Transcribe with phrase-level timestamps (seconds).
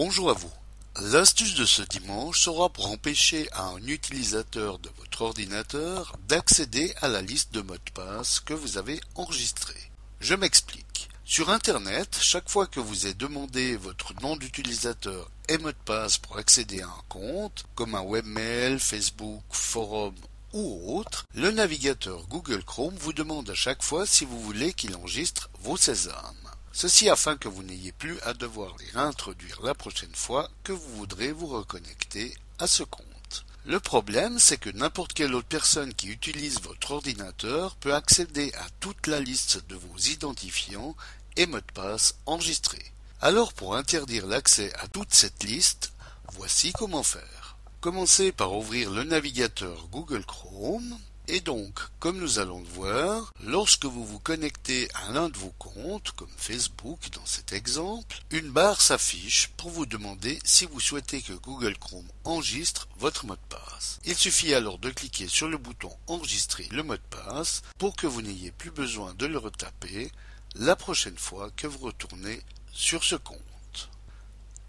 [0.00, 0.52] Bonjour à vous.
[1.00, 7.08] L'astuce de ce dimanche sera pour empêcher à un utilisateur de votre ordinateur d'accéder à
[7.08, 9.90] la liste de mots de passe que vous avez enregistrée.
[10.20, 11.08] Je m'explique.
[11.24, 16.16] Sur Internet, chaque fois que vous êtes demandé votre nom d'utilisateur et mot de passe
[16.16, 20.14] pour accéder à un compte, comme un webmail, Facebook, forum
[20.52, 24.94] ou autre, le navigateur Google Chrome vous demande à chaque fois si vous voulez qu'il
[24.94, 26.48] enregistre vos sésames.
[26.72, 30.96] Ceci afin que vous n'ayez plus à devoir les réintroduire la prochaine fois que vous
[30.96, 33.44] voudrez vous reconnecter à ce compte.
[33.64, 38.66] Le problème, c'est que n'importe quelle autre personne qui utilise votre ordinateur peut accéder à
[38.80, 40.96] toute la liste de vos identifiants
[41.36, 42.92] et mots de passe enregistrés.
[43.20, 45.92] Alors pour interdire l'accès à toute cette liste,
[46.32, 47.56] voici comment faire.
[47.80, 53.84] Commencez par ouvrir le navigateur Google Chrome et donc, comme nous allons le voir, lorsque
[53.84, 58.80] vous vous connectez à l'un de vos comptes, comme Facebook dans cet exemple, une barre
[58.80, 64.00] s'affiche pour vous demander si vous souhaitez que Google Chrome enregistre votre mot de passe.
[64.06, 68.06] Il suffit alors de cliquer sur le bouton Enregistrer le mot de passe pour que
[68.06, 70.10] vous n'ayez plus besoin de le retaper
[70.54, 73.38] la prochaine fois que vous retournez sur ce compte.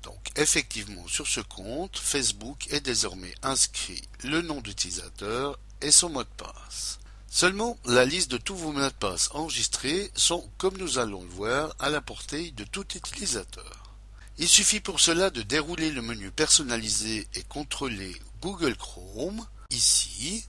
[0.03, 6.23] Donc effectivement sur ce compte, Facebook est désormais inscrit le nom d'utilisateur et son mot
[6.23, 6.99] de passe.
[7.29, 11.29] Seulement, la liste de tous vos mots de passe enregistrés sont, comme nous allons le
[11.29, 13.93] voir, à la portée de tout utilisateur.
[14.37, 20.45] Il suffit pour cela de dérouler le menu personnalisé et contrôler Google Chrome, ici,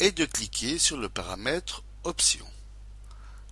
[0.00, 2.50] et de cliquer sur le paramètre Options,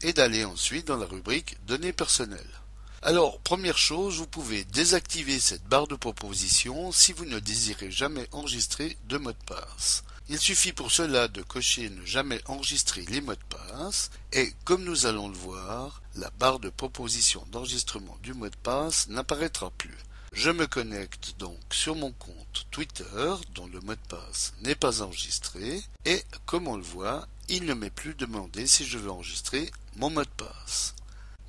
[0.02, 2.60] et d'aller ensuite dans la rubrique Données personnelles.
[3.00, 8.28] Alors, première chose, vous pouvez désactiver cette barre de proposition si vous ne désirez jamais
[8.32, 10.04] enregistrer de mot de passe.
[10.28, 14.84] Il suffit pour cela de cocher ne jamais enregistrer les mots de passe et comme
[14.84, 19.96] nous allons le voir, la barre de proposition d'enregistrement du mot de passe n'apparaîtra plus.
[20.32, 25.02] Je me connecte donc sur mon compte Twitter dont le mot de passe n'est pas
[25.02, 29.70] enregistré et comme on le voit, il ne m'est plus demandé si je veux enregistrer
[29.96, 30.94] mon mot de passe.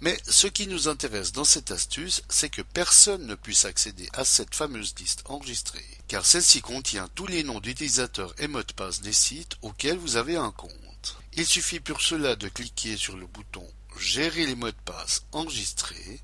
[0.01, 4.25] Mais ce qui nous intéresse dans cette astuce, c'est que personne ne puisse accéder à
[4.25, 9.01] cette fameuse liste enregistrée, car celle-ci contient tous les noms d'utilisateurs et mots de passe
[9.01, 11.17] des sites auxquels vous avez un compte.
[11.35, 13.65] Il suffit pour cela de cliquer sur le bouton
[13.99, 16.19] Gérer les mots de passe enregistrés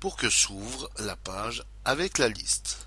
[0.00, 2.86] pour que s'ouvre la page avec la liste.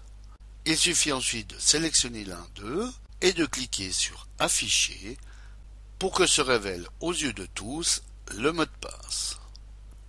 [0.66, 2.92] Il suffit ensuite de sélectionner l'un d'eux
[3.22, 5.18] et de cliquer sur Afficher
[5.98, 8.04] pour que se révèle aux yeux de tous
[8.36, 9.39] le mot de passe.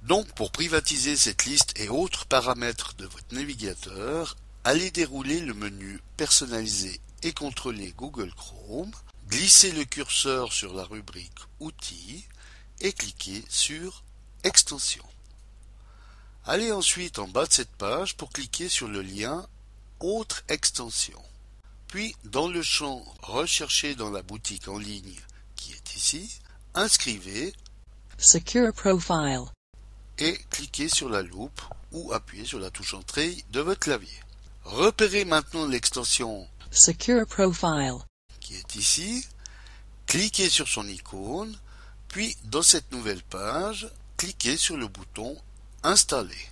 [0.02, 6.00] Donc pour privatiser cette liste et autres paramètres de votre navigateur, allez dérouler le menu
[6.16, 8.90] Personnaliser et contrôler Google Chrome,
[9.28, 12.24] glissez le curseur sur la rubrique Outils
[12.80, 14.02] et cliquez sur
[14.42, 15.04] Extensions.
[16.46, 19.46] Allez ensuite en bas de cette page pour cliquer sur le lien
[20.00, 21.22] Autres extensions.
[21.88, 25.20] Puis dans le champ Rechercher dans la boutique en ligne
[25.56, 26.40] qui est ici,
[26.74, 27.52] inscrivez
[28.16, 29.44] Secure Profile
[30.20, 31.60] et cliquez sur la loupe
[31.92, 34.20] ou appuyez sur la touche Entrée de votre clavier.
[34.64, 37.98] Repérez maintenant l'extension Secure Profile
[38.40, 39.26] qui est ici,
[40.06, 41.56] cliquez sur son icône,
[42.08, 45.36] puis dans cette nouvelle page, cliquez sur le bouton
[45.82, 46.48] Installer.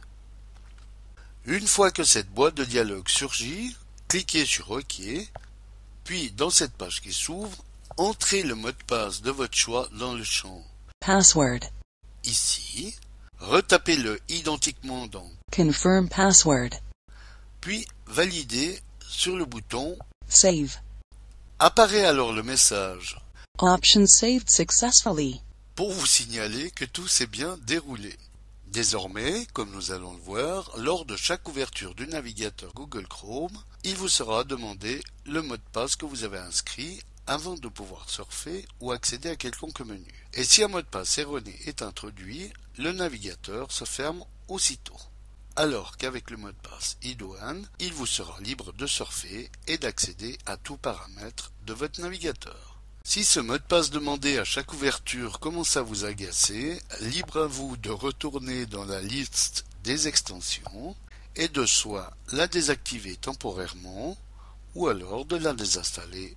[1.44, 5.02] Une fois que cette boîte de dialogue surgit, cliquez sur OK,
[6.04, 7.64] puis dans cette page qui s'ouvre,
[7.96, 10.62] entrez le mot de passe de votre choix dans le champ
[11.00, 11.60] Password
[12.24, 12.94] ici,
[13.40, 16.70] retapez-le identiquement dans Confirm Password.
[17.60, 19.96] puis validez sur le bouton
[20.28, 20.78] Save.
[21.58, 23.18] Apparaît alors le message.
[23.58, 25.40] Option saved successfully.
[25.74, 28.14] Pour vous signaler que tout s'est bien déroulé.
[28.66, 33.96] Désormais, comme nous allons le voir, lors de chaque ouverture du navigateur Google Chrome, il
[33.96, 38.66] vous sera demandé le mot de passe que vous avez inscrit avant de pouvoir surfer
[38.80, 40.12] ou accéder à quelconque menu.
[40.32, 44.96] Et si un mot de passe erroné est introduit, le navigateur se ferme aussitôt.
[45.54, 50.38] Alors qu'avec le mot de passe IDOAN, il vous sera libre de surfer et d'accéder
[50.46, 52.78] à tout paramètre de votre navigateur.
[53.04, 57.46] Si ce mot de passe demandé à chaque ouverture commence à vous agacer, libre à
[57.46, 60.96] vous de retourner dans la liste des extensions
[61.36, 64.16] et de soit la désactiver temporairement
[64.74, 66.36] ou alors de la désinstaller